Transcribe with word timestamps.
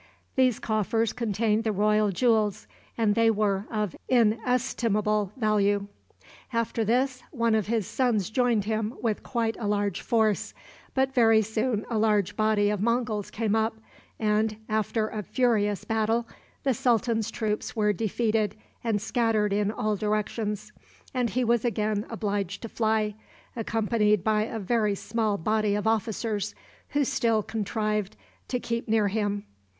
These 0.35 0.57
coffers 0.57 1.13
contained 1.13 1.63
the 1.63 1.71
royal 1.71 2.09
jewels, 2.09 2.65
and 2.97 3.13
they 3.13 3.29
were 3.29 3.67
of 3.69 3.95
inestimable 4.09 5.31
value. 5.37 5.85
After 6.51 6.83
this, 6.83 7.21
one 7.29 7.53
of 7.53 7.67
his 7.67 7.85
sons 7.85 8.31
joined 8.31 8.65
him 8.65 8.95
with 8.99 9.21
quite 9.21 9.55
a 9.59 9.67
large 9.67 10.01
force, 10.01 10.55
but 10.95 11.13
very 11.13 11.43
soon 11.43 11.85
a 11.87 11.99
large 11.99 12.35
body 12.35 12.71
of 12.71 12.81
Monguls 12.81 13.29
came 13.29 13.55
up, 13.55 13.77
and, 14.19 14.57
after 14.67 15.07
a 15.07 15.21
furious 15.21 15.85
battle, 15.85 16.27
the 16.63 16.73
sultan's 16.73 17.29
troops 17.29 17.75
were 17.75 17.93
defeated 17.93 18.55
and 18.83 18.99
scattered 18.99 19.53
in 19.53 19.69
all 19.69 19.95
directions; 19.95 20.71
and 21.13 21.29
he 21.29 21.43
was 21.43 21.63
again 21.63 22.07
obliged 22.09 22.63
to 22.63 22.69
fly, 22.69 23.13
accompanied 23.55 24.23
by 24.23 24.45
a 24.45 24.57
very 24.57 24.95
small 24.95 25.37
body 25.37 25.75
of 25.75 25.85
officers, 25.85 26.55
who 26.89 27.03
still 27.05 27.43
contrived 27.43 28.17
to 28.47 28.59
keep 28.59 28.87
near 28.87 29.07
him. 29.07 29.45